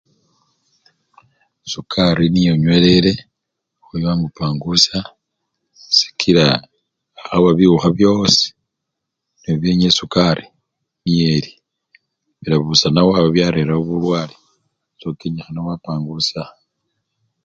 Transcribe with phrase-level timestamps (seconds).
[1.71, 3.13] Sukari niyo onyelele
[3.79, 4.99] okhoya wamupangusya
[5.95, 6.45] sikila
[7.19, 8.47] akhaba biwukha byosi
[9.41, 10.45] nabyo byenya sukari
[11.03, 11.51] niyeli,
[12.39, 14.35] nebibusanawo byarera bulwale
[14.99, 16.41] so kenyikhana khwapangusya